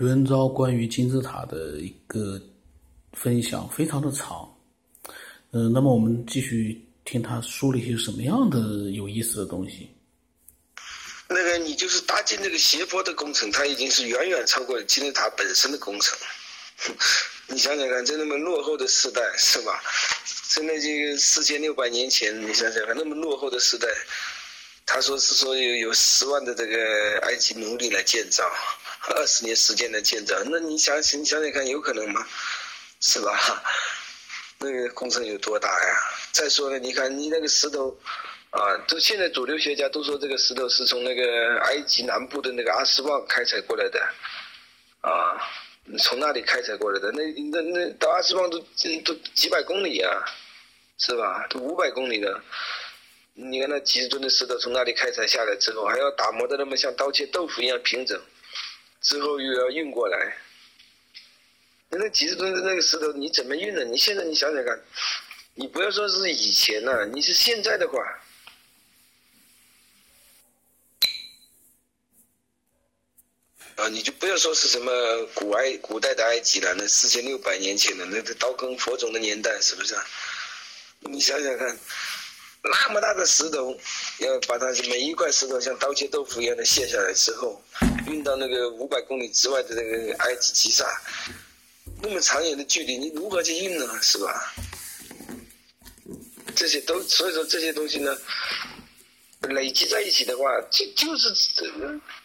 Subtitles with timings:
[0.00, 2.40] 刘文昭关于金字塔的一个
[3.12, 4.50] 分享非常的长，
[5.52, 8.58] 嗯，那么我们继续听他说了一些什么样的
[8.92, 9.90] 有意思的东西。
[11.28, 16.18] 那个你就是搭建这个斜坡的工程，它已经是远远超过金字塔本身的工程。
[17.48, 19.82] 你想想看，在那么落后的时代，是吧？
[20.48, 23.86] 在那这个四千六百年前，你想想看，那么落后的时代，
[24.86, 28.42] 他说是说有有十万的这个埃及奴隶来建造。
[29.08, 32.26] 二十年时间的建造，那你想想你想想看，有可能吗？
[33.00, 33.62] 是吧？
[34.62, 35.96] 那个工程有多大呀？
[36.32, 37.98] 再说了，你看你那个石头，
[38.50, 43.98] 啊，都现在主流学家都说这个石头是从那个埃及南部的那个阿斯旺开采过来的，
[45.00, 45.40] 啊，
[45.98, 47.10] 从那里开采过来的。
[47.12, 48.58] 那那那到阿斯旺都
[49.02, 50.12] 都几百公里啊，
[50.98, 51.46] 是吧？
[51.48, 52.38] 都五百公里的。
[53.32, 58.20] 你看那几十吨的石头从那里开采下来之后，还要打磨的那么像刀切豆腐一样平整。
[59.00, 60.36] 之后又要运过来，
[61.88, 63.82] 那几十吨的那个石头你怎么运呢？
[63.84, 64.80] 你现在你想想看，
[65.54, 67.98] 你不要说是以前了，你是现在的话，
[73.76, 79.96] 啊，你就不要说是什么古埃古代的埃及了，那四千六百年前的那个刀耕火种的年代，是不是？
[81.00, 81.78] 你想想看。
[82.62, 83.74] 那么大的石头，
[84.18, 87.62] 要把它每一块石头像刀切豆腐一样的卸下来之后，
[88.06, 90.84] 运到那个五百公里之外的那个埃及吉萨，
[92.02, 93.86] 那么长远的距离，你如何去运呢？
[94.02, 94.52] 是吧？
[96.54, 98.14] 这些都，所以说这些东西呢，
[99.40, 101.32] 累积在一起的话，就就是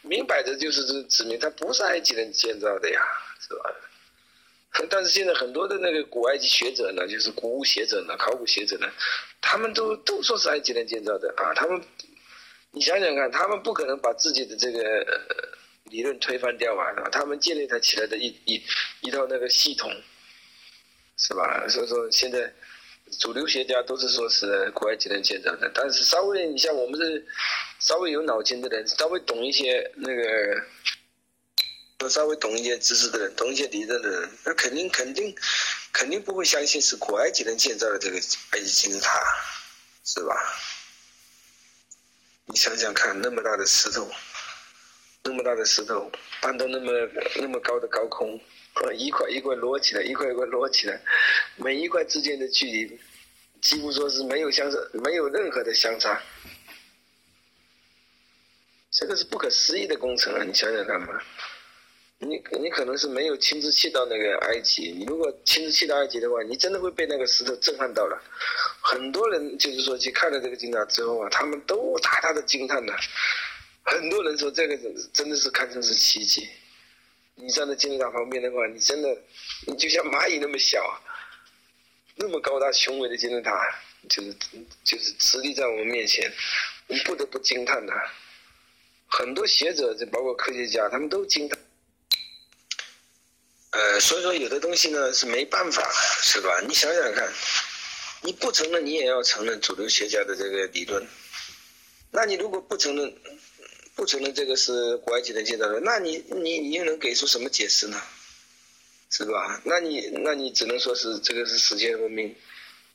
[0.02, 3.00] 明摆着就是指指明它不是埃及人建造的呀，
[3.40, 3.74] 是吧？
[4.90, 8.88] 但是现在很多的那个古埃及学者呢，就是古物学者呢、考古学者呢，
[9.42, 11.54] 他们都都说是埃及人建造的啊。
[11.54, 11.82] 他们，
[12.72, 14.80] 你想想看，他们不可能把自己的这个
[15.86, 17.10] 理论推翻掉啊。
[17.12, 18.62] 他们建立他起来的一一
[19.02, 19.92] 一套那个系统，
[21.18, 21.66] 是吧？
[21.70, 22.54] 所以说现在
[23.20, 25.72] 主流学家都是说是古埃及人建造的。
[25.74, 27.06] 但是稍微你像我们这
[27.80, 30.62] 稍微有脑筋的人，稍微懂一些那个。
[32.00, 35.36] 有稍微懂一点知识的人，懂一些理论的人，那肯定肯定
[35.94, 39.20] 肯定不会相信是古埃及人建造的这个埃及金字塔，
[40.04, 40.36] 是吧？
[42.48, 44.12] 你想想看，那么大的石头，
[45.24, 46.12] 那么大的石头
[46.42, 46.92] 搬到那么
[47.38, 48.40] 那么高的高空，
[48.94, 51.02] 一块一块摞起来，一块一块摞起来，
[51.56, 53.00] 每一块之间的距离
[53.62, 56.22] 几乎说是没有相差，没有任何的相差，
[58.92, 60.44] 这个是不可思议的工程啊！
[60.44, 61.24] 你想想看吧。
[62.28, 68.20] 你你可能是没有亲自去到那个埃及，你如果亲自去到埃及的话，你真的会被那个石头震撼到了。
[68.82, 72.96] 很多人就是说去看了这个金字塔之后啊，他们都大大的惊叹了。
[73.84, 74.76] 很多人说这个
[75.14, 76.50] 真的是堪称是奇迹。
[77.36, 79.16] 你站在金字塔旁边的话，你真的
[79.68, 80.82] 你就像蚂蚁那么小，
[82.16, 83.54] 那么高大雄伟的金字塔，
[84.10, 84.36] 就是
[84.84, 86.32] 就是直立在我们面前，
[86.88, 87.94] 你不得不惊叹的。
[89.08, 91.60] 很多学者，就包括科学家，他们都惊叹。
[93.76, 95.84] 呃，所以说有的东西呢是没办法，
[96.22, 96.62] 是吧？
[96.66, 97.30] 你想想看，
[98.22, 101.06] 你不承认，你也要承认主流学家的这个理论。
[102.12, 103.14] 那你如果不承认，
[103.94, 108.02] 不承认这个是古埃及人建造的，那你你你又能给出什么解释呢？
[109.10, 109.62] 是吧？
[109.66, 112.34] 那你那你只能说是这个是史前文明，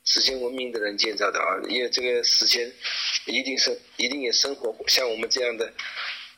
[0.06, 2.72] 史前文明的人建造的啊，因为这个史前
[3.26, 5.70] 一定是一定也生活像我们这样的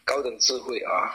[0.04, 1.14] 高等智慧啊。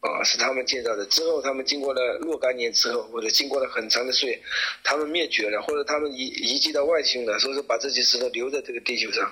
[0.00, 1.04] 啊，是他们建造的。
[1.06, 4.42] 之后，他们经过了若干年之后，或者经过了很长的岁月，
[4.84, 9.28] 他们灭绝了，或者他们移移居到外星了，所以说把这些石头留在这个地球上，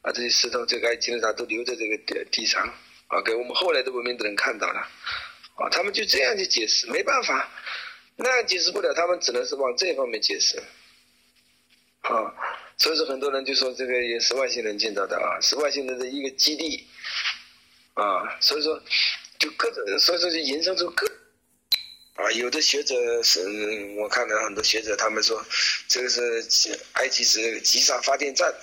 [0.00, 2.66] 把这些石头，这个金字塔都留在这个地地上，
[3.08, 4.80] 啊，给我们后来的文明的人看到了，
[5.56, 7.46] 啊，他们就这样去解释，没办法，
[8.16, 10.56] 那样解释不了，他们只能是往这方面解释，
[12.00, 12.32] 啊，
[12.78, 16.86] 所以说很多人就说这个也是外星人建造的啊，是外星人的一个基地，
[17.92, 18.82] 啊，所以说。
[19.44, 21.06] 就各种，所以说就延伸出各
[22.14, 23.42] 啊，有的学者是，
[23.98, 25.44] 我看到很多学者他们说，
[25.86, 28.54] 这个是埃及是吉萨发电站，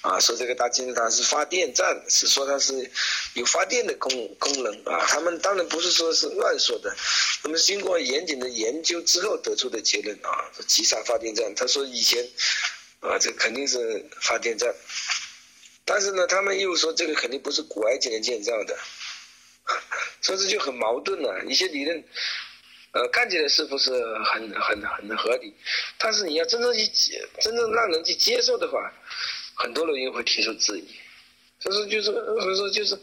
[0.00, 2.90] 啊，说这个大金字塔是发电站，是说它是
[3.34, 4.10] 有发电的功
[4.40, 5.06] 功能啊。
[5.06, 6.92] 他们当然不是说是乱说的，
[7.44, 11.54] 他们经过严谨的研究之后得出的结论啊，吉萨发电站。
[11.54, 12.26] 他说以前
[12.98, 14.74] 啊，这肯定是发电站，
[15.84, 18.76] 但是呢，他们又说这个肯定不是古埃及人建造的。
[20.20, 21.44] 所以这就很矛盾了。
[21.44, 22.04] 一些理论，
[22.92, 23.92] 呃，看起来是不是
[24.24, 25.54] 很很很合理？
[25.98, 26.86] 但是你要真正去
[27.40, 28.92] 真正让人去接受的话，
[29.54, 30.86] 很多人又会提出质疑。
[31.58, 32.98] 所以说就是，所以说就是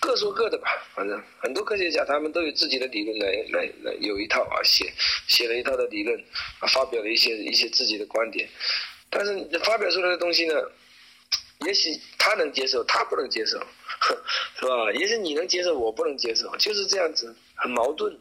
[0.00, 0.68] 各说各的吧。
[0.94, 4.92] 反正很多科学家他们都有自己的理论来来来有一套啊，写
[5.26, 6.18] 写了一套的理论
[6.60, 8.48] 啊，发表了一些一些自己的观点。
[9.10, 10.54] 但是发表出来的东西呢，
[11.66, 13.58] 也许他能接受，他不能接受，
[14.58, 14.92] 是吧？
[14.92, 18.18] 也许你能接受，我不能接受，就是这样子，很矛盾。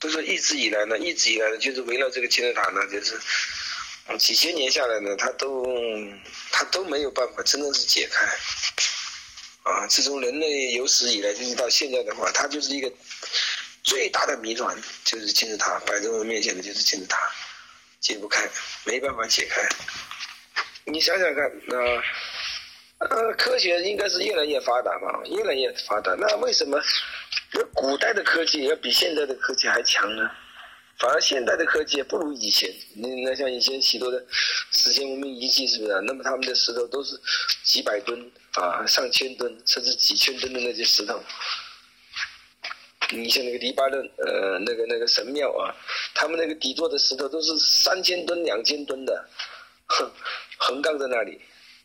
[0.00, 3.18] 所以说一直以来呢，一直以来呢，就是围绕这个金字塔呢，就是
[4.18, 5.64] 几千年下来呢，它都
[6.50, 8.26] 它都没有办法真正是解开。
[9.62, 12.92] 啊，自从人类有史以来，就是到现在的话，它就是一个
[13.84, 17.18] 最大的谜团，就是金字塔摆在我们面前的就是金字塔。
[18.00, 18.50] 解不开，
[18.84, 19.62] 没办法解开。
[20.86, 21.76] 你想想看，那，
[23.10, 26.14] 呃科学应该是越来越发达嘛，越来越发达。
[26.14, 26.80] 那为什么
[27.52, 30.30] 那古代的科技要比现在的科技还强呢？
[30.98, 32.70] 反而现代的科技不如以前。
[32.94, 34.24] 你那像以前许多的
[34.70, 36.00] 史前文明遗迹，是不是？
[36.02, 37.18] 那么他们的石头都是
[37.64, 41.20] 几百吨啊，上千吨，甚至几千吨的那些石头。
[43.10, 45.74] 你像那个黎巴嫩，呃，那个那个神庙啊，
[46.14, 49.28] 他们那个底座的石头都是三千吨、两千吨的，
[49.86, 50.08] 哼，
[50.58, 51.40] 横杠在那里。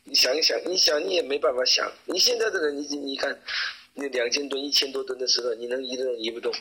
[0.09, 1.91] 你想一想，你想你也没办法想。
[2.05, 3.37] 你现在的人，你你看，
[3.93, 6.53] 那两千吨、一千多吨的石头，你能移动移不动？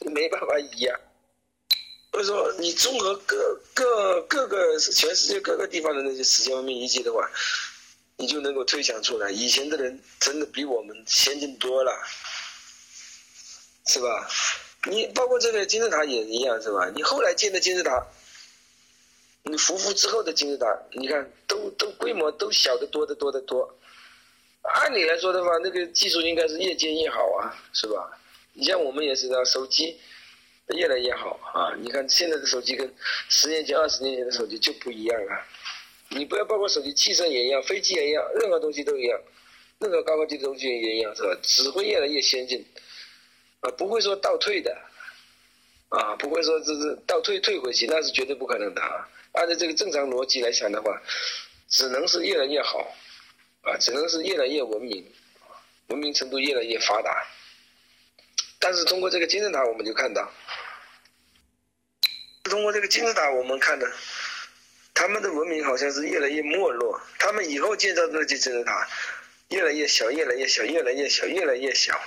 [0.00, 1.00] 你没办法移啊。
[2.12, 7.30] 所以说，你综合各各各个全世界各个地方的那些史前文明遗迹的话，
[8.18, 11.92] 你就能够推想出来，以前的人真的比我们先进多了。
[13.86, 14.28] 是吧？
[14.90, 16.90] 你包括这个金字塔也一样，是吧？
[16.94, 18.06] 你后来建的金字塔，
[19.50, 23.76] 你伏复之后的金字塔，你看都都规模都小得多得多得多。
[24.62, 28.16] 按理来说的话，那个技术应该是越建越好啊，是吧？
[28.52, 29.98] 你像我们也是的，手机
[30.68, 31.74] 越来越好啊。
[31.80, 32.94] 你看现在的手机跟
[33.28, 35.42] 十年前、二十年前的手机就不一样了。
[36.10, 39.20] 你不要包括手机，汽车也一样，飞机也一样，任何东西都一样，
[39.80, 41.36] 任何高科技的东西也一样，是吧？
[41.42, 42.64] 只会越来越先进。
[43.60, 44.76] 啊，不会说倒退的，
[45.88, 49.08] 啊，不会说这是倒退退回去，那是绝对不可能的啊。
[49.32, 51.00] 按照这个正常逻辑来想的话，
[51.68, 52.94] 只能是越来越好，
[53.62, 55.12] 啊，只能是越来越文明，
[55.86, 57.26] 文明程度越来越发达。
[58.58, 60.30] 但是通过这个金字塔，我们就看到，
[62.44, 63.86] 通过这个金字塔，我们看到
[64.92, 68.88] 他们的文明好像是越来越没落，他们以后建造的那些金字塔
[69.48, 71.98] 越来越小，越来越小，越来越小，越来越小。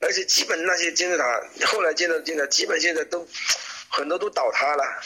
[0.00, 1.24] 而且基本那些金字塔
[1.66, 3.26] 后来建造的金字塔，基本现在都
[3.88, 5.00] 很多都倒塌了，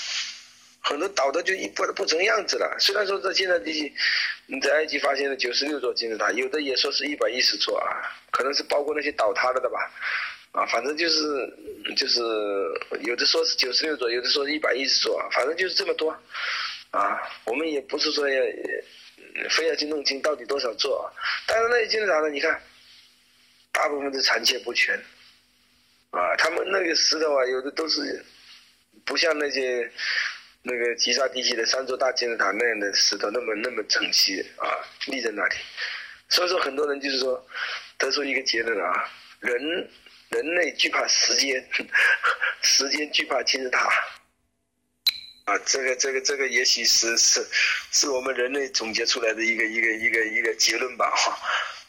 [0.89, 2.77] 很多倒的就一不不成样子了。
[2.79, 3.93] 虽然说在现在这些
[4.47, 7.91] 你在埃及发现了九十六座金字塔，有的也说是一百一十座啊，
[8.31, 9.91] 可能是包括那些倒塌了的吧，
[10.53, 11.23] 啊，反正就是
[11.97, 12.21] 就是
[13.01, 16.11] 有的说是九十六座，有的说是一百一十座，反正就是这么多，
[16.91, 18.43] 啊，我们也不是说要
[19.51, 21.13] 非要去弄清到底多少座，
[21.47, 22.61] 但是那些金字塔呢，你看。
[23.73, 24.99] 大部分都残缺不全，
[26.09, 28.25] 啊，他们那个石头啊，有的都是
[29.05, 29.93] 不像那些
[30.69, 34.67] 那个吉萨地区的三座大金字塔那样的石头那么那么整齐啊，
[35.07, 35.55] 立在那里。
[36.29, 37.47] 所以说，很多人就是说
[37.97, 39.09] 得出一个结论啊，
[39.39, 39.89] 人
[40.31, 41.65] 人类惧怕时间，
[42.63, 43.89] 时间惧怕金字塔。
[45.45, 47.47] 啊，这个这个这个，也许是是
[47.93, 51.39] 是我们人类总结出来的一个一个一个一个结论吧，哈。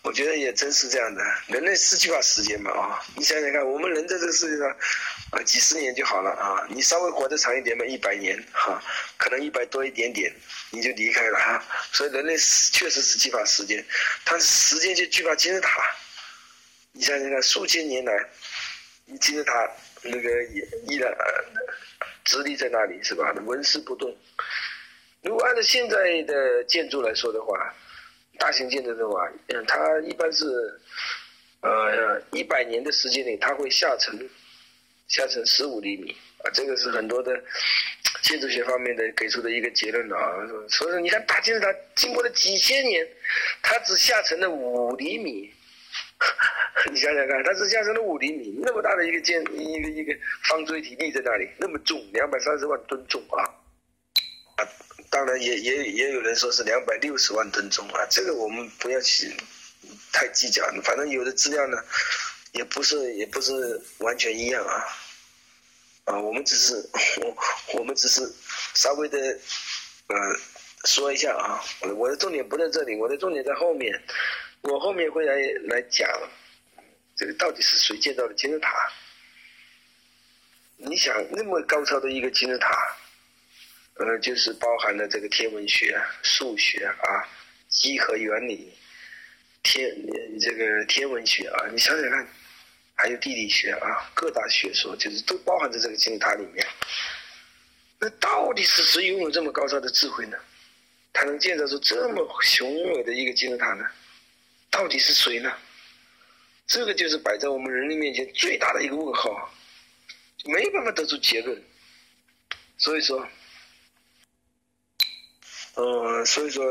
[0.08, 3.04] 我觉得也真是这样的，人类是惧怕时间嘛啊！
[3.18, 4.70] 你想想看，我们人在这个世界上，
[5.32, 6.66] 啊，几十年就好了啊！
[6.70, 8.82] 你稍微活得长一点嘛，一百年哈，
[9.18, 10.34] 可能一百多一点点，
[10.72, 11.62] 你就离开了哈。
[11.92, 13.86] 所以人类是确实是惧怕时间，
[14.24, 15.70] 但是时间就惧怕金字塔。
[16.94, 18.18] 你想想看，数千年来，
[19.08, 19.70] 你金字塔
[20.04, 21.14] 那个也依然
[22.24, 23.34] 直立在那里是吧？
[23.46, 24.16] 纹丝不动。
[25.22, 27.76] 如果按照现在的建筑来说的话，
[28.40, 30.46] 大型建筑的话，嗯，它一般是，
[31.62, 34.18] 呃，一百年的时间内，它会下沉，
[35.08, 37.32] 下沉十五厘米啊，这个是很多的
[38.22, 40.18] 建筑学方面的给出的一个结论啊。
[40.70, 43.08] 所以说，你看大金字塔经过了几千年，
[43.62, 45.52] 它只下沉了五厘米，
[46.92, 53.44] 你想想看，它只下沉了五厘米，那么大的一个建一个一个方锥体立在那里，那么重，两百三十万吨重啊。
[55.10, 59.34] 当然也也也有人说是两百六十万吨重啊，这个我们不要去
[60.12, 60.66] 太计较。
[60.84, 61.78] 反正有的资料呢，
[62.52, 64.84] 也不是也不是完全一样啊。
[66.06, 66.76] 啊，我们只是
[67.22, 67.38] 我
[67.80, 68.22] 我们只是
[68.74, 69.18] 稍微的
[70.08, 70.16] 呃
[70.86, 71.64] 说一下啊。
[71.96, 73.94] 我的重点不在这里，我的重点在后面。
[74.62, 75.36] 我后面会来
[75.70, 76.10] 来讲
[77.16, 78.70] 这个到底是谁建造的金字塔？
[80.78, 82.70] 你想那么高超的一个金字塔？
[84.00, 87.28] 呃，就是包含了这个天文学、数学啊、
[87.68, 88.72] 几何原理
[89.64, 89.90] 天
[90.40, 92.28] 这个天文学啊，你想想看，
[92.96, 96.66] 还有地理学啊，各大学说就是都包含在这个金字塔里面。
[98.00, 100.38] 那到底是谁拥有这么高超的智慧呢？
[101.12, 103.84] 他能建造出这么雄伟的一个金字塔呢？
[104.70, 105.52] 到底是谁呢？
[106.68, 109.52] 这个就是摆在我们人类面前最大的一个问号，
[110.46, 111.60] 没办法得出结论。
[112.78, 113.28] 所以说，
[115.80, 116.66] 嗯，所以说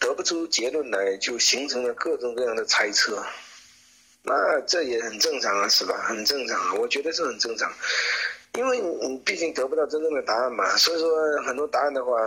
[0.00, 3.24] 得不出结论来，就形成了各种各样的猜测。
[4.22, 5.96] 那这也很正常啊，是吧？
[6.08, 7.72] 很正常啊，我觉得是很正常。
[8.54, 11.08] 因为你毕竟得不到真正的答案嘛，所以说
[11.42, 12.18] 很多答案的话，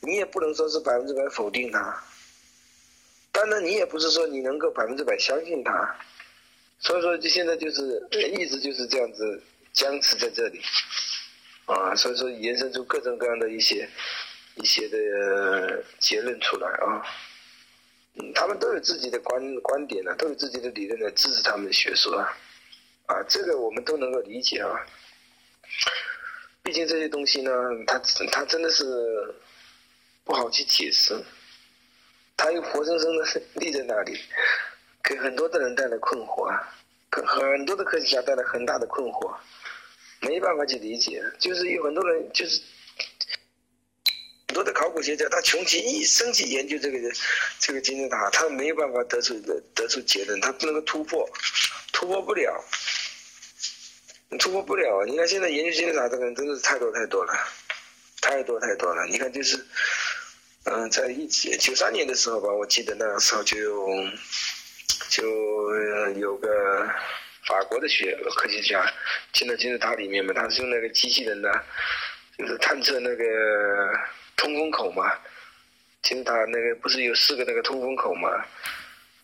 [0.00, 2.04] 你也不能说是百分之百否定它。
[3.32, 5.96] 当然，你也不是说你能够百分之百相信它。
[6.78, 9.42] 所以说，就现在就是一直就是这样子
[9.72, 10.60] 僵持在这里，
[11.66, 13.88] 啊，所以说延伸出各种各样的一些
[14.56, 17.02] 一些的结论出来啊。
[18.16, 22.28] 嗯，他们都有自己的观观点呢，都有自己的理论来支持他们的学说啊。
[23.06, 24.70] 啊，这个我们都能够理解啊。
[26.62, 27.50] 毕竟这些东西呢，
[27.86, 27.98] 它
[28.30, 28.84] 它真的是
[30.24, 31.14] 不好去解释，
[32.36, 33.24] 它又活生生的
[33.60, 34.18] 立在那里，
[35.02, 36.72] 给很多的人带来困惑啊，
[37.10, 39.36] 给很多的科学家带来很大的困惑，
[40.26, 41.22] 没办法去理解。
[41.38, 42.60] 就是有很多人，就是
[44.48, 46.98] 很多的考古学家，他穷其一生去研究这个
[47.58, 49.38] 这个金字塔，他没有办法得出
[49.74, 51.28] 得出结论，他不能够突破，
[51.92, 52.64] 突破不了。
[54.36, 55.04] 突破不了！
[55.06, 57.32] 你看现在研究金字塔的人真的是太多太多了，
[58.20, 59.06] 太多太多了。
[59.06, 59.64] 你看就是，
[60.64, 63.56] 嗯，在一九九三年的时候吧，我记得那个时候就
[65.08, 65.22] 就
[66.16, 66.84] 有个
[67.46, 68.84] 法国的学科学家
[69.34, 71.50] 进到金字塔里面嘛，他是用那个机器人呢，
[72.38, 73.24] 就是探测那个
[74.36, 75.12] 通风口嘛，
[76.02, 78.30] 金字塔那个不是有四个那个通风口嘛？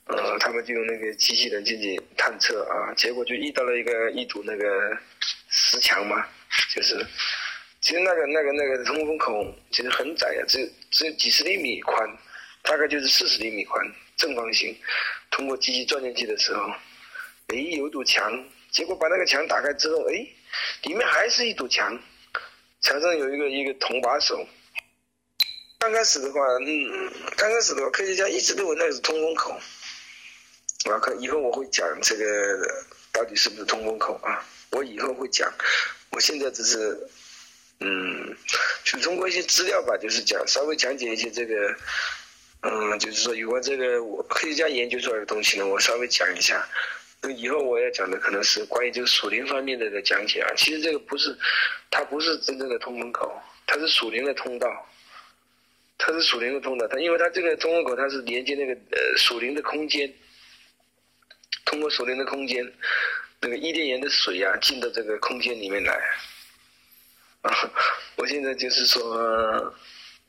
[0.06, 4.98] 呃，他们就用那个机器人进去探测啊，结果就遇到了一个一堵那个
[5.48, 6.26] 石墙嘛，
[6.74, 6.98] 就是，
[7.80, 12.10] 其实那个那个那个通风口其实很窄啊，只有只有几十厘米宽，
[12.62, 13.86] 大概就是四十厘米宽，
[14.16, 14.76] 正方形。
[15.30, 16.68] 通过机器钻进去的时候，
[17.46, 20.26] 哎，有堵墙，结果把那个墙打开之后，哎，
[20.84, 21.98] 里面还是一堵墙，
[22.80, 24.46] 墙上有一个一个铜把手。
[25.78, 29.58] 刚开始的话，嗯，刚开始的话，科学家一直认为那是通风口。
[30.84, 34.44] 我看以后我会讲这个到底是不是通风口啊？
[34.70, 35.52] 我以后会讲，
[36.10, 36.96] 我现在只是，
[37.80, 38.36] 嗯，
[38.84, 41.74] 就通过一些资料吧，就是讲稍微讲解一些这个，
[42.62, 46.66] 嗯，就是说有关这个我科学家研究出来的东西呢，我稍微讲一下。
[47.22, 50.48] 那以后我要讲的可能是关于这个属灵方面的的讲解啊。
[50.56, 51.36] 其实这个不是，
[51.90, 53.30] 它不是真正的通风口，
[53.66, 54.88] 它是属灵的通道，
[55.98, 56.88] 它是属灵的通道。
[56.88, 60.12] 它因为它这个通风口，它是连接那个呃属灵的空间。
[61.66, 62.72] 通过属灵的空间，
[63.40, 65.92] 那个伊甸园的水啊，进到这个空间里面来。
[67.42, 67.52] 啊，
[68.16, 69.72] 我现在就是说，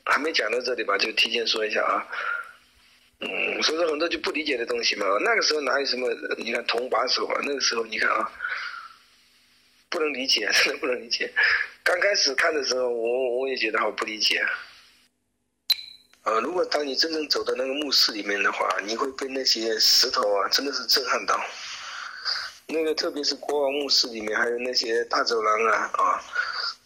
[0.04, 2.06] 还没讲到这里吧，就提前说一下啊。
[3.22, 5.06] 嗯，所以说很多就不理解的东西嘛。
[5.20, 6.08] 那个时候哪有什么？
[6.36, 8.30] 你看铜把手啊，那个时候你看啊，
[9.88, 11.32] 不能理解， 真的不能理解。
[11.84, 14.44] 刚开始看的时候，我我也觉得好不理解。
[16.24, 21.40] 呃，如果当你真正走到那个墓室里面的话，你会被那些石头啊，真的是震撼到。
[22.68, 26.24] 那个特别是国王墓室里面，还有那些大走廊啊，啊，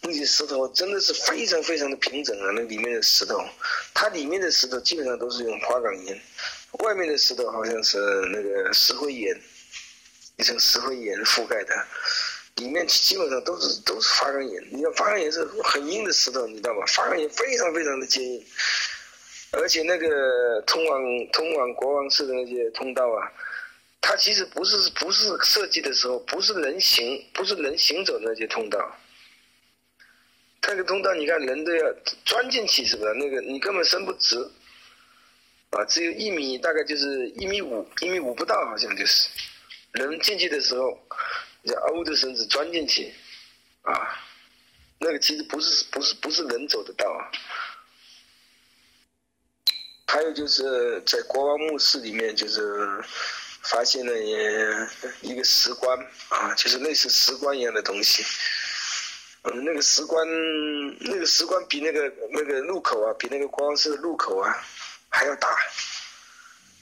[0.01, 2.51] 那些石头真的是非常非常的平整啊。
[2.53, 3.43] 那里面的石头，
[3.93, 6.21] 它里面的石头基本上都是用花岗岩，
[6.79, 7.97] 外面的石头好像是
[8.31, 9.35] 那个石灰岩，
[10.37, 11.75] 一层石灰岩覆盖的，
[12.55, 14.63] 里面基本上都是都是花岗岩。
[14.71, 16.85] 你看花岗岩是很硬的石头，你知道吗？
[16.95, 18.45] 花岗岩非常非常的坚硬。
[19.51, 21.01] 而且那个通往
[21.31, 23.31] 通往国王室的那些通道啊，
[24.01, 28.77] 它其实不是不是设计的时候不是人行不是人行走的那些通道，
[30.61, 31.93] 那个通道你看人都要
[32.25, 33.13] 钻进去是不是？
[33.13, 34.37] 那个你根本伸不直，
[35.69, 39.29] 啊，只有一米大概就是一米五一米五不到好像就是，
[39.93, 40.99] 人进去的时候
[41.63, 43.13] 要凹着身子钻进去，
[43.83, 44.19] 啊，
[44.99, 47.31] 那个其实不是不是不是人走的道啊。
[50.09, 52.61] 还有就是在国王墓室里面，就是
[53.63, 54.11] 发现了
[55.21, 55.97] 一个石棺
[56.29, 58.23] 啊，就是类似石棺一样的东西。
[59.43, 60.27] 嗯，那个石棺，
[60.99, 64.55] 那个石棺比那个那个入口啊，比那个国王室的入口啊
[65.09, 65.55] 还要大。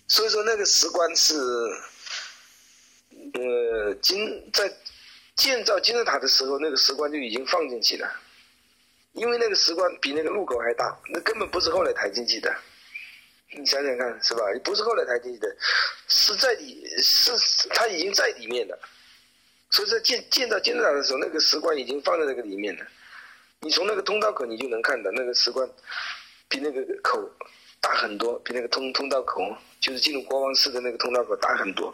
[0.08, 1.36] 所以说，那个石棺是，
[3.34, 4.72] 呃，金在
[5.36, 8.08] 建造金字塔的时候，那个石棺就已经放进去了，
[9.14, 12.56] 因为那个石棺比那个入口还大，那根本不是后来抬进去的。
[13.58, 14.44] 你想想看，是吧？
[14.64, 15.56] 不是后来抬进去的，
[16.08, 17.32] 是在里，是
[17.70, 18.78] 它已经在里面了。
[19.76, 22.88] 所以说建建造金字塔的时候，那个石棺已经放在那个里面了。
[23.60, 25.70] 你从那个通道口，你就能看到那个石棺
[26.48, 27.30] 比那个口
[27.82, 29.42] 大很多，比那个通通道口，
[29.82, 31.94] 就是进入国王室的那个通道口大很多。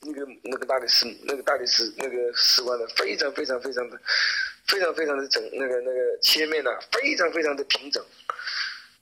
[0.00, 4.00] 那个那个大理石，那个大理石那个石棺呢，非常非常非常的，
[4.66, 8.04] 非常非常的整，那个那个切面呢，非常非常的平整。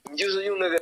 [0.03, 0.79] 你就是用那个，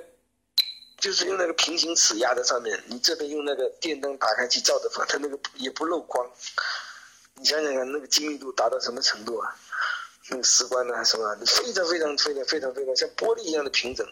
[1.02, 6.26] 就是用那个平行尺压在上面，你这边用那个电灯打开去照的话，它那个也不漏光。
[7.34, 9.54] 你想想看，那个精密度达到什么程度啊？
[10.30, 11.36] 那个石棺呢，是吧？
[11.44, 14.08] 非常非常非常非常非常像玻璃一样的平整。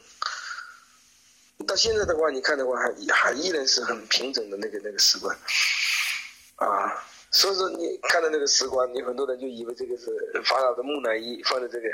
[1.68, 5.38] 到现在的话，你看的话，还还依然是很平整的那个那个石棺。
[6.56, 10.10] 啊，所以说你看到那个石棺，你很多人就以为这个是
[10.44, 11.88] 法老的木乃伊放在这个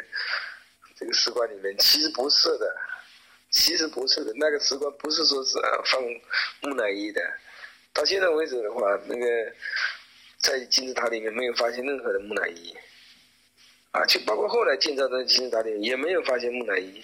[0.97, 2.75] 这个石棺里面，其实不是的，
[3.49, 6.01] 其实不是的，那个石棺不是说是放
[6.61, 7.21] 木乃伊的。
[7.93, 9.25] 到现在为止的话，那个
[10.39, 12.75] 在金字塔里面没有发现任何的木乃伊，
[13.91, 17.01] 啊，就包括后来建造的金字塔里也没有发现木乃伊，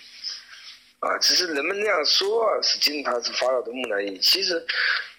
[1.00, 4.66] 啊，只是人们那样说是金字塔是法老的木乃伊，其实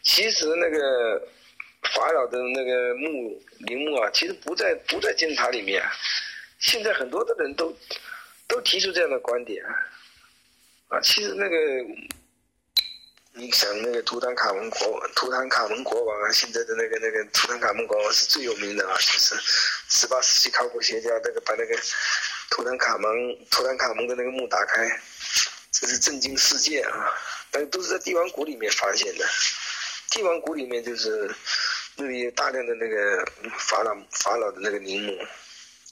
[0.03, 1.29] 其实那个。
[1.97, 5.83] 法老的那个墓陵墓啊，其实不在不在金字塔里面。
[6.61, 7.77] 现在很多的人都
[8.47, 9.75] 都提出这样的观点啊，
[10.93, 11.57] 啊其实那个
[13.33, 19.35] 你想那个图坦卡蒙国王，图坦卡蒙国王啊，现在的那个那个图坦卡蒙国王是最有名的啊，就是
[19.89, 21.75] 十八世纪考古学家那个把那个
[22.51, 23.11] 图坦卡蒙
[23.51, 25.01] 图坦卡蒙的那个墓打开，
[25.71, 27.09] 这是震惊世界啊！
[27.51, 29.25] 但都是在帝王谷里面发现的，
[30.11, 31.35] 帝王谷里面就是。
[31.95, 33.23] 那里有大量的那个
[33.59, 35.15] 法老法老的那个陵墓，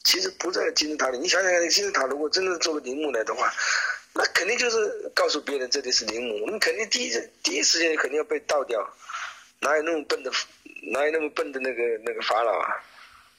[0.02, 1.18] 其实不在金字塔里。
[1.18, 3.52] 你想想看，金字塔如果真的做个陵墓来的话，
[4.12, 7.12] 那肯定就是告诉别人这里是陵墓，你肯定第一
[7.42, 8.88] 第一时间肯定要被盗掉。
[9.60, 10.30] 哪有那么笨的，
[10.92, 12.68] 哪有那么笨的那个那个法老啊？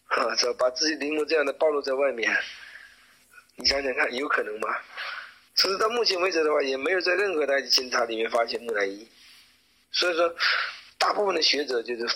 [0.08, 2.32] 啊，这把自己陵墓这样的暴露在外面，
[3.56, 4.70] 你想想看，有可能吗？
[5.56, 9.08] 其实到目前为止的话，也没有在任何的金字塔里面发现木乃伊，
[9.92, 10.36] 所以说。
[11.02, 12.08] 大部分的学者就是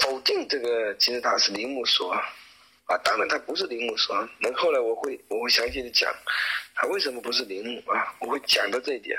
[0.00, 2.18] 否定这个金字塔是陵墓所，
[2.86, 4.28] 啊，当然它不是陵墓所。
[4.40, 6.12] 那后来我会我会详细的讲，
[6.74, 8.14] 它为什么不是陵墓啊？
[8.20, 9.18] 我会讲到这一点。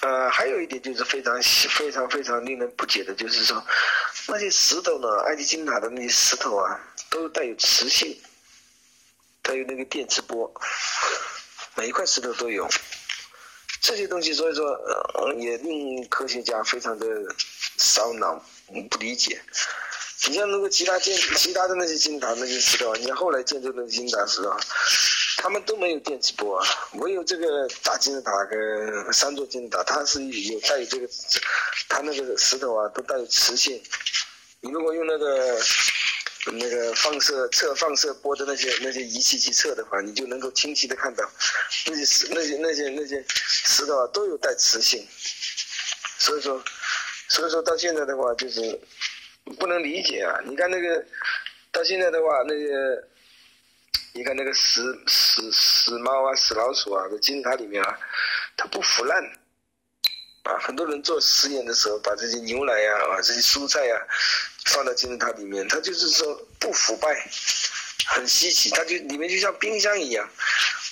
[0.00, 3.64] 呃，还有一点就是非常非常非常令人不解的，就是说
[4.26, 8.20] 那些石头呢，埃及金字塔的那些石头啊，都带有磁性，
[9.42, 10.52] 带有那个电磁波，
[11.76, 12.68] 每一块石头都有。
[13.80, 17.06] 这些东西，所以说，呃，也令科学家非常的
[17.78, 18.44] 烧脑，
[18.90, 19.40] 不理解。
[20.28, 24.56] 你像如果其他建其他的那些金字塔那些石头，你像后来建筑的金字塔石头，
[25.38, 31.08] 他们都没有电磁波啊，唯有这个大金字塔跟三座金字塔，它是有带有这个，
[31.88, 33.82] 它那个石头啊都带有磁性。
[34.60, 35.58] 你如果用那个。
[36.44, 41.22] 那个放射测放射波的那些那些仪器去测的话，你就能够清晰的看到，
[41.86, 45.06] 那些石那些那些那些石头啊都有带磁性，
[46.18, 46.60] 所以说，
[47.28, 48.60] 所以说到现在的话就是
[49.58, 50.40] 不能理解啊！
[50.44, 51.04] 你看那个
[51.70, 53.08] 到现在的话，那个
[54.14, 57.98] 你看那个死死死猫啊、死老鼠啊，在金字塔里面啊，
[58.56, 59.22] 它不腐烂
[60.44, 60.58] 啊！
[60.58, 63.96] 很多人做实验的时候，把这些牛奶呀啊这些蔬菜呀。
[64.66, 67.28] 放到金字塔里面，它就是说不腐败，
[68.06, 68.70] 很稀奇。
[68.70, 70.30] 它就里面就像冰箱一样，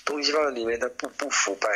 [0.04, 1.68] 东西放在里面它不不腐败。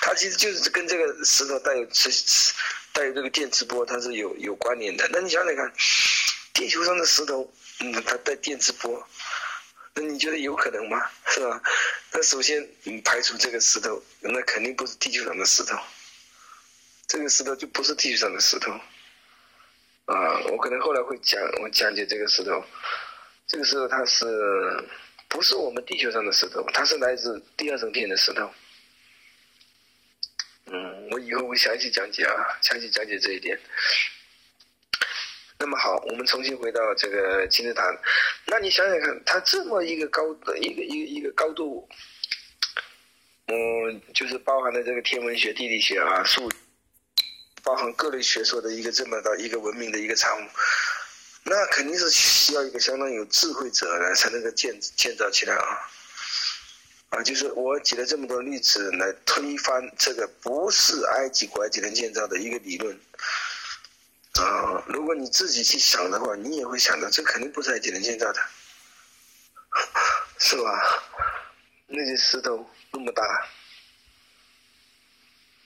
[0.00, 2.52] 它其实就是跟这个石头带有磁磁
[2.94, 5.06] 带这个电磁波，它是有有关联的。
[5.12, 5.72] 那你想想看，
[6.54, 9.06] 地球上的石头，嗯，它带电磁波，
[9.94, 11.04] 那你觉得有可能吗？
[11.26, 11.60] 是吧？
[12.12, 15.76] 那首先你排除这个石头，那肯定不是地球上的石头，
[17.08, 18.70] 这个石头就不是地球上的石头。
[20.06, 22.64] 啊，我可能后来会讲，我讲解这个石头。
[23.46, 24.24] 这个石头它是
[25.28, 26.64] 不是我们地球上的石头？
[26.72, 28.48] 它是来自第二层天的石头。
[31.10, 33.58] 我以后会详细讲解啊，详细讲解这一点。
[35.58, 37.82] 那么好，我们重新回到这个金字塔。
[38.46, 41.88] 那你想想看，它这么一个高的一个一个一个高度，
[43.46, 46.50] 嗯，就是包含了这个天文学、地理学啊、数。
[47.62, 50.46] 包含各类学说的一个这么大一个文明的一个产物，
[51.44, 55.80] 那肯定是需要一个相当有智慧者来才能够建建造起来啊！
[57.14, 62.98] 啊，就是我举了这么多例子来推翻这个不是埃及古埃及人建造的一个理论
[64.40, 64.82] 啊！
[64.88, 68.42] 如果你自己去想的话，你也会想到这肯定不是埃及人建造的，
[70.38, 71.02] 是吧？
[71.86, 73.22] 那些石头那么大。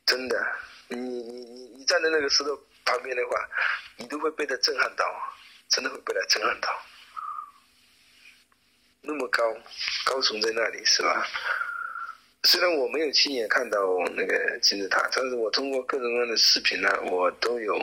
[0.04, 0.46] 真的，
[0.88, 3.48] 你你你你站在那个石头旁边的话，
[3.96, 5.04] 你都会被它震撼到，
[5.70, 6.68] 真的会被它震撼到。
[9.08, 9.42] 那么高，
[10.04, 11.26] 高耸在那里是吧？
[12.42, 13.78] 虽然我没有亲眼看到
[14.14, 17.74] 那个金字塔，但是我通过各种各样的视频呢，我都有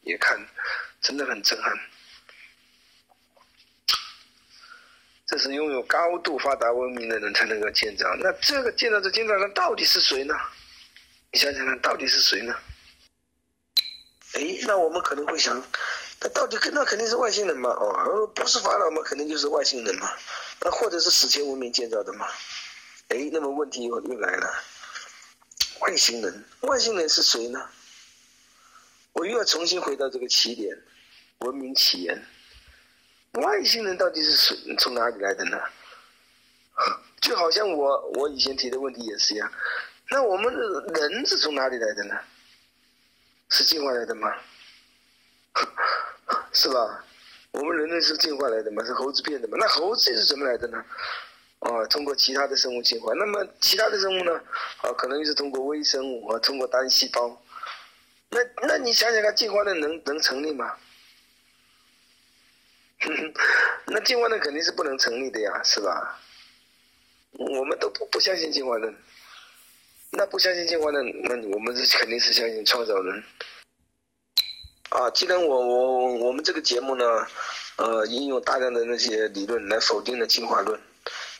[0.00, 0.36] 也看，
[1.00, 1.72] 真的很震撼。
[5.28, 8.12] 这是拥有高度发达文明的人才能够建造。
[8.16, 10.34] 那这个建造这金字塔的到底是谁呢？
[11.30, 12.52] 你想想看，到底是谁呢？
[14.34, 15.62] 哎，那我们可能会想，
[16.20, 17.70] 那到底跟那肯定是外星人嘛？
[17.70, 19.02] 哦，不是法老嘛？
[19.02, 20.10] 肯定就是外星人嘛？
[20.60, 22.26] 那或者是史前文明建造的嘛？
[23.08, 24.52] 哎，那么问题又又来了，
[25.80, 27.68] 外星人，外星人是谁呢？
[29.12, 30.76] 我又要重新回到这个起点，
[31.38, 32.26] 文明起源。
[33.34, 34.56] 外星人到底是谁？
[34.78, 35.58] 从哪里来的呢？
[37.20, 39.52] 就好像我我以前提的问题也是一样。
[40.10, 40.52] 那我们
[40.94, 42.14] 人是从哪里来的呢？
[43.50, 44.32] 是进化来的吗？
[46.52, 47.04] 是吧？
[47.50, 48.84] 我们人类是进化来的嘛？
[48.84, 49.56] 是猴子变的嘛？
[49.58, 50.84] 那猴子是怎么来的呢？
[51.60, 53.12] 啊，通过其他的生物进化。
[53.14, 54.32] 那么其他的生物呢？
[54.82, 57.40] 啊，可能又是通过微生物啊，通过单细胞。
[58.30, 60.76] 那那你想想看，进化论能能成立吗？
[63.86, 66.20] 那进化论肯定是不能成立的呀，是吧？
[67.32, 68.94] 我们都不不相信进化论，
[70.10, 73.22] 那不相信进化论，那我们是肯定是相信创造论。
[74.90, 77.04] 啊，既然我我我们这个节目呢，
[77.76, 80.80] 呃，应用大量的那些理论来否定了进化论，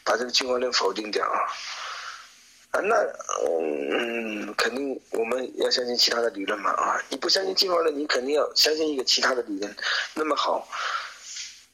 [0.04, 1.38] 把这个进化论否定掉啊，
[2.72, 2.96] 啊，那
[3.46, 9.76] 嗯，肯定我们要相信其他的理论嘛啊，你不相信进化论，你肯定要相信一个其他的理论，
[10.14, 10.68] 那么好。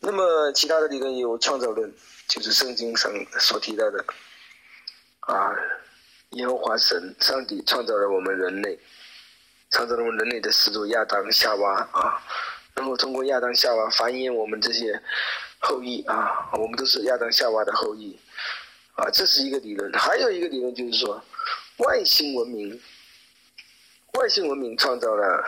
[0.00, 1.90] 那么，其他的理论有创造论，
[2.28, 3.10] 就是圣经上
[3.40, 4.04] 所提到的，
[5.20, 5.50] 啊，
[6.30, 8.78] 耶和华神上帝创造了我们人类，
[9.74, 12.22] 创造了我们人类的始祖亚当夏娃啊，
[12.74, 15.02] 然后通过亚当夏娃繁衍我们这些
[15.58, 18.16] 后裔啊，我们都是亚当夏娃的后裔，
[18.94, 19.92] 啊，这是一个理论。
[19.94, 21.20] 还有一个理论就是说，
[21.78, 22.80] 外星文明，
[24.12, 25.44] 外星文明创造了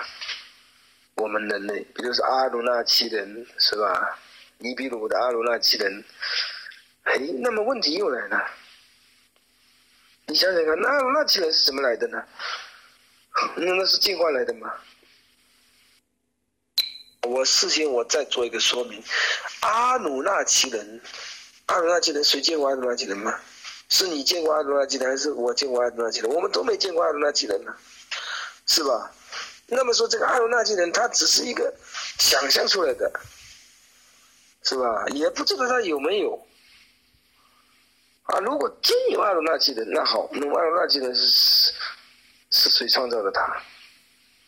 [1.15, 4.19] 我们人类，比如说阿努纳奇人，是吧？
[4.59, 6.05] 尼比鲁的阿鲁纳奇人，
[7.05, 8.45] 哎，那么问题又来了，
[10.27, 12.21] 你想想看，那阿鲁纳奇人是怎么来的呢？
[13.57, 14.73] 那那是进化来的吗？
[17.23, 19.03] 我事先我再做一个说明，
[19.61, 21.01] 阿努纳奇人，
[21.67, 23.39] 阿努纳奇人谁见过阿努纳奇人吗？
[23.89, 26.31] 是你见过阿努纳奇人，还是我见过阿努纳奇人？
[26.31, 27.75] 我们都没见过阿努纳奇人呢，
[28.67, 29.13] 是吧？
[29.67, 31.75] 那么说这个阿努纳奇人，他只是一个
[32.19, 33.11] 想象出来的。
[34.63, 35.07] 是吧？
[35.11, 36.45] 也不知道他有没有
[38.25, 38.41] 啊。
[38.41, 41.73] 如果真有阿努纳奇人，那好，那阿努纳奇人是
[42.57, 43.63] 是谁创造的他？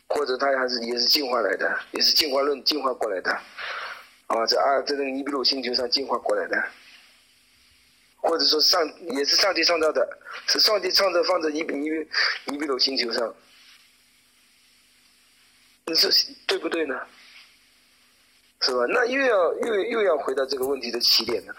[0.09, 3.31] 或者他还是也是进化来的，也是进化论进化过来的
[4.27, 4.47] 啊？
[4.47, 6.57] 在阿在那个尼比鲁星球上进化过来的，
[8.23, 8.83] 或者说上
[9.15, 12.09] 也是上帝创造的，是上帝创造放在尼比尼比
[12.47, 13.35] 尼比鲁星球上，
[15.85, 16.11] 你说
[16.47, 16.99] 对不对呢？
[18.63, 18.87] 是吧？
[18.89, 21.55] 那又要又又要回到这个问题的起点了。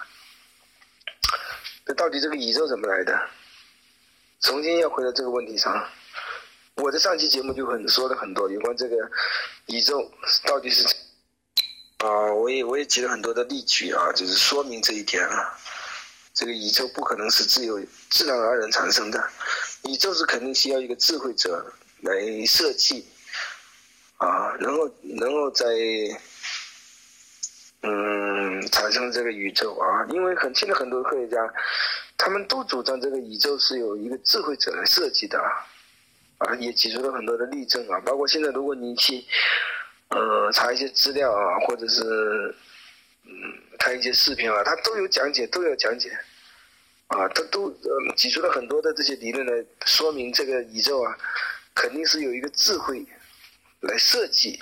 [1.86, 3.30] 那到底这个宇宙怎么来的？
[4.42, 5.88] 重新要回到这个问题上。
[6.82, 8.96] 我的上期节目就很说了很多有关这个
[9.68, 10.12] 宇宙
[10.46, 10.86] 到底是
[11.98, 15.58] 啊，我也我也举了很多的例举啊，就是说明这一点啊。
[16.34, 19.30] 这个宇宙不可能是自由自然而然产生的，
[19.84, 23.06] 宇宙是肯定需要一个智慧者来设计
[24.18, 24.90] 啊，然后
[25.20, 25.66] 然后在。
[27.82, 31.38] 嗯，产生这个宇宙啊，因为很现在很多科学家，
[32.18, 35.48] 他们都主张这个宇宙是有一个智慧者来设计的，啊，
[36.40, 39.24] 啊也提出了很多的例证啊，包括现在如果你去，
[40.10, 42.02] 呃，查一些资料啊，或者是，
[43.26, 43.32] 嗯，
[43.78, 46.10] 看一些视频啊，他都有讲解，都有讲解，
[47.08, 51.18] 啊，他都呃提出了很多的这些理论来说明这个宇宙啊，
[51.76, 53.06] 肯定是有一个智慧
[53.82, 54.62] 来设计。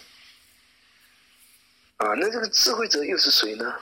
[1.97, 3.75] 啊，那这个智慧者又是谁呢？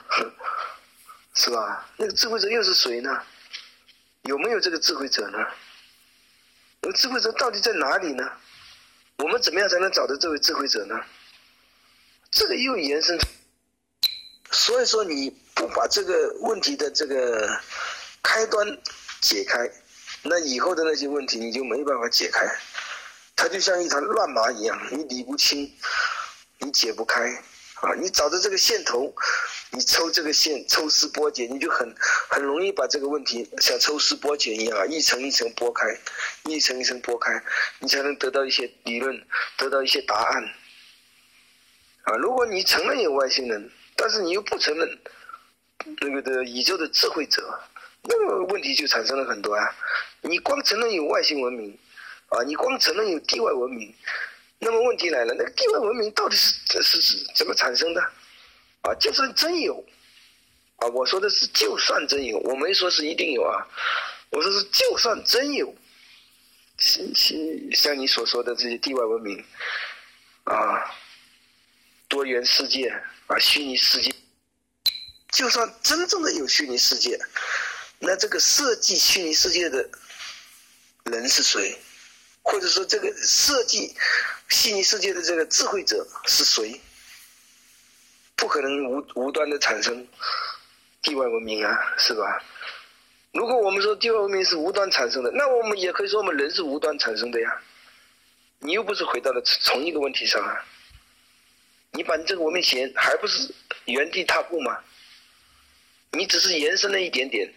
[1.34, 1.86] 是吧？
[1.98, 3.22] 那个智慧者又是谁呢？
[4.22, 5.38] 有没有这个智慧者呢？
[6.86, 8.22] 那智慧者到底在哪里呢？
[9.16, 10.94] 我们怎么样才能找到这位智慧者呢？
[12.30, 13.18] 这个又延伸，
[14.52, 17.60] 所以说你不把这个问题的这个
[18.22, 18.78] 开端
[19.20, 19.68] 解开，
[20.22, 22.46] 那以后的那些问题你就没办法解开，
[23.34, 25.76] 它就像一团乱麻一样，你理不清，
[26.58, 27.42] 你解不开。
[27.82, 29.14] 啊，你找到这个线头，
[29.70, 31.94] 你抽这个线，抽丝剥茧，你就很
[32.30, 35.86] 很容易把这个问题像抽丝剥茧一样，一层一层剥开，
[36.44, 37.42] 一层一层剥开，
[37.80, 39.26] 你才能得到一些理论，
[39.58, 40.42] 得到一些答案。
[42.04, 44.98] 啊，如果你承认有外星人，但是你又不承认
[46.00, 47.60] 那个的宇宙的智慧者，
[48.04, 49.68] 那么问题就产生了很多啊。
[50.22, 51.78] 你光承认有外星文明，
[52.28, 53.94] 啊，你光承认有地外文明，
[54.58, 58.00] 那么问题来了，那个地外文明到底是是是怎么产生的？
[58.82, 59.84] 啊，就算真有，
[60.76, 63.66] 啊，我说的是就算真有，我没说是一定有啊，
[64.30, 65.74] 我说是就算真有，
[66.78, 67.38] 像像
[67.72, 69.44] 像你所说的这些地外文明，
[70.44, 70.94] 啊，
[72.08, 72.88] 多元世界
[73.26, 74.14] 啊，虚拟世界，
[75.32, 77.18] 就算真正的有虚拟世界，
[77.98, 79.90] 那这个设计虚拟世界的
[81.04, 81.78] 人是谁？
[82.46, 83.92] 或者说这个设计
[84.48, 86.80] 虚拟世界的这个智慧者是谁？
[88.36, 90.06] 不可能无无端的产生
[91.02, 92.42] 地外文明啊，是吧？
[93.32, 97.60] 如果我们说地外文明是无端产生的，那我们也可以说我们人是无端产生的呀。
[98.60, 100.64] 你又不是回到了同一个问题上啊？
[101.90, 103.52] 你把你这个文明线还不是
[103.86, 104.78] 原地踏步吗？
[106.12, 107.52] 你只是延伸了一点点，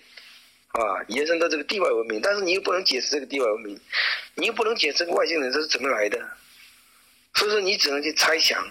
[0.71, 3.79] 啊，延伸到这个地外文明，但是你又不能解释这个地外文明，
[4.35, 6.19] 你又不能解释这个外星人这是怎么来的，
[7.33, 8.65] 所以说你只能去猜想。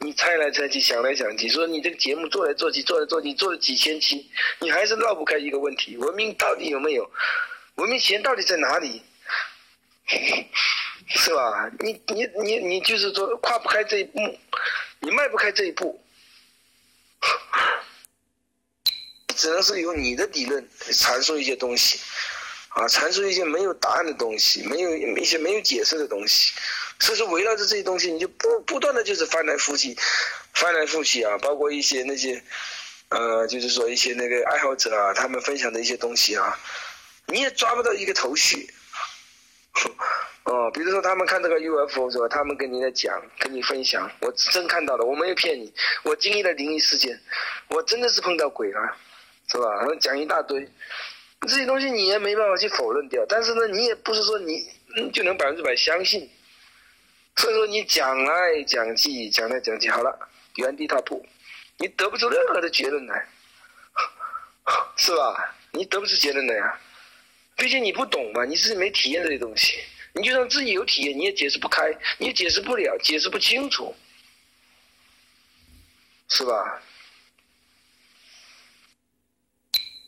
[0.00, 7.10] 你猜来猜去，想来想去，说你这个节目做来做去，做来做去，做了几千期，你还是绕不开一个问题：文明到底有没有？
[7.76, 9.00] 文明前到底在哪里？
[11.08, 11.70] 是吧？
[11.80, 14.20] 你你你你就是说跨不开这一步，
[15.00, 16.04] 你迈不开这一步，
[19.36, 22.00] 只能是由你的理论阐述一些东西，
[22.70, 26.52] 啊，阐述一些没有答案的东西，没有一些没有解释的东西。
[26.98, 29.94] 所以说，围绕着这些东西，你就不不断的就是翻来覆去，
[30.54, 32.42] 翻来覆去啊，包括一些那些，
[33.10, 36.58] 呃，就是说一些那个爱好者啊，他们分享的一些东西啊，
[37.26, 38.72] 你也抓不到一个头绪。
[40.44, 42.28] 哦，比如说他们看这个 UFO 是吧？
[42.30, 45.70] 他们跟你在讲，跟你分享，我真看到了，我没有骗你，
[46.04, 47.20] 我经历了灵异事件，
[47.68, 48.96] 我真的是碰到鬼了，
[49.48, 49.74] 是吧？
[49.76, 50.68] 然后讲一大堆，
[51.42, 54.66] 这些东西你也没办法去否认掉，但是呢，你也不是说你
[55.12, 56.28] 就能百分之百相信。
[57.36, 60.18] 所以说你讲来讲去，讲来讲去，好了，
[60.56, 61.24] 原地踏步，
[61.76, 63.28] 你得不出任何的结论来，
[64.96, 65.54] 是吧？
[65.72, 66.80] 你得不出结论来呀，
[67.54, 69.78] 毕竟你不懂嘛，你自己没体验这些东西，
[70.14, 73.94] 你就算自己有体验，你也解释不开，你也解释不了，解释不清楚，
[76.30, 76.82] 是吧？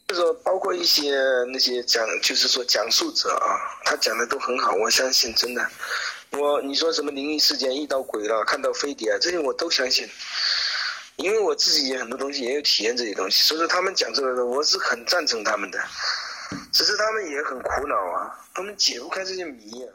[0.09, 1.15] 就是说，包括一些
[1.53, 5.71] 那些讲，就是说讲述者啊，他讲的都很好，我相信真的。
[6.33, 10.09] 我你说什么灵异事件遇到鬼了看到飞碟啊这些我都相信，
[11.17, 15.79] 因为我自己也很多东西也有体验这些东西，所以说他们讲出来的我是很赞成他们的，
[16.73, 19.93] 只是他们也很苦恼啊，他们解不开这些谜啊。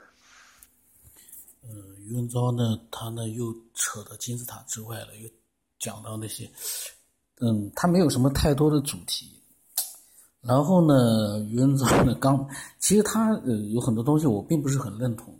[1.63, 1.71] 嗯，
[2.07, 5.27] 余文昭呢，他呢又扯到金字塔之外了，又
[5.79, 6.47] 讲到那些，
[7.41, 9.39] 嗯，他没有什么太多的主题。
[10.45, 12.45] 然后呢，余文昭呢刚，
[12.77, 15.33] 其实他呃有很多东西我并不是很认同。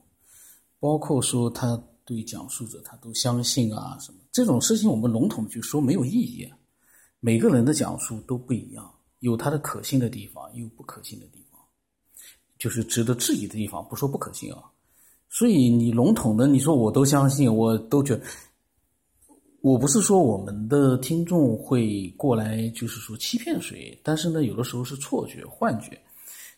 [0.80, 6.46] 包括说他对讲述者他都相信啊什么这种事情，我们笼统的去说没有意义。
[7.22, 8.90] 每个人的讲述都不一样，
[9.20, 11.60] 有他的可信的地方，有不可信的地方，
[12.58, 13.86] 就是值得质疑的地方。
[13.88, 14.64] 不说不可信啊，
[15.30, 18.26] 所以你笼统的你说我都相信，我都觉得，
[19.64, 25.98] 我不是说我们的听众会过来就是说欺骗谁，但是呢，有的时候是错觉、幻觉，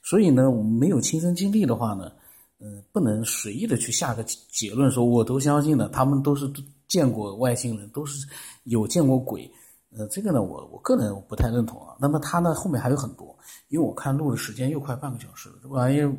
[0.01, 2.11] 所以呢，我们没有亲身经历的话呢。
[2.57, 6.49] 嗯，不能随意的去下个结论，说我都相信了，他们都是
[6.87, 8.25] 见过外星人，都是
[8.63, 9.47] 有见过鬼。
[9.95, 11.93] 呃，这个呢，我我个人不太认同啊。
[11.99, 13.37] 那么他呢，后面还有很多，
[13.67, 16.17] 因为我看录的时间又快半个小时了，这玩意儿，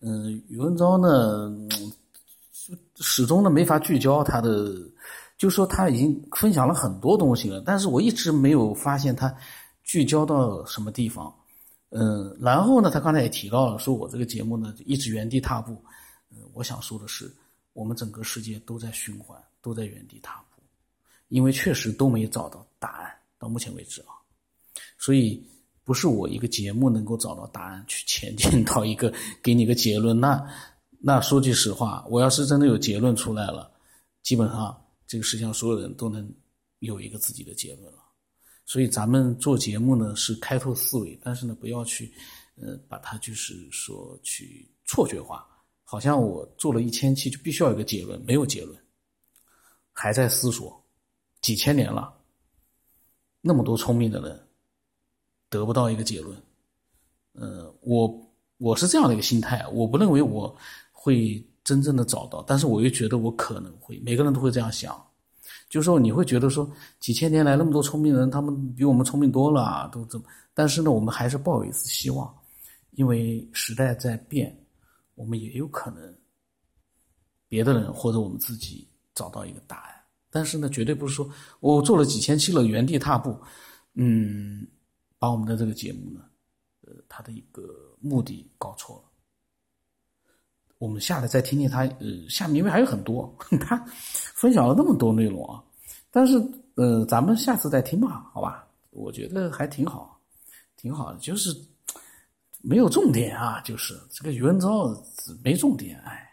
[0.00, 1.50] 嗯，宇文昭呢，
[2.96, 4.76] 始终呢没法聚焦他的，
[5.40, 9.34] 就说他已经分享了很多东西了，但是我一直没有发现他
[9.84, 11.34] 聚焦到什么地方。
[11.88, 15.82] 嗯，然后呢，他刚才也提到了，说我这个节目呢一直原地踏步。
[16.30, 17.34] 嗯，我想说的是，
[17.72, 20.62] 我们整个世界都在循环，都在原地踏步，
[21.28, 24.12] 因为确实都没找到答案，到目前为止啊。
[24.98, 25.42] 所以
[25.84, 29.10] 不是我一个节目能够找到答案去前进到一个
[29.42, 30.20] 给你个结论。
[30.20, 30.38] 那
[30.98, 33.70] 那说句实话，我要是真的有结论出来了，
[34.22, 34.78] 基本上
[35.10, 36.32] 这个世界上所有人都能
[36.78, 37.98] 有一个自己的结论了。
[38.64, 42.14] 所以咱们做节目呢是开拓思维，但是呢不要去，
[42.54, 45.44] 呃，把它就是说去错觉化，
[45.82, 48.80] 好像我做了一千期就必须要有个结论，没有结论，
[49.90, 50.80] 还在思索，
[51.40, 52.16] 几千年了，
[53.40, 54.48] 那么多聪明的人
[55.48, 56.40] 得不到一个结论。
[57.32, 60.56] 呃，我我是这样的一个心态，我不认为我
[60.92, 65.00] 会真正的找到，但是我又觉得我可能会，每个人都会这样想，
[65.68, 72.34] 就是说你会觉得说几千年来那么多聪明人，他们比我们聪明多了，都这么，但是呢，我们还是抱有一丝希望，
[72.92, 74.56] 因为时代在变，
[75.14, 76.14] 我们也有可能
[77.48, 79.94] 别的人或者我们自己找到一个答案，
[80.30, 81.28] 但是呢，绝对不是说
[81.60, 83.36] 我做了几千期了原地踏步，
[83.94, 84.66] 嗯，
[85.18, 86.22] 把我们的这个节目呢。
[86.86, 87.62] 呃他的一个
[88.00, 89.09] 目的搞错了，
[90.80, 93.76] 我们下来再听听他，呃，下面因为还有很多， 他
[94.34, 95.62] 分享了那么多内容啊，
[96.10, 96.42] 但是
[96.76, 98.66] 呃，咱们下次再听吧，好吧？
[98.88, 100.18] 我觉得还挺好，
[100.78, 101.54] 挺好的，就是
[102.62, 104.96] 没有重点啊，就是这个余文昭
[105.44, 106.29] 没重点，哎。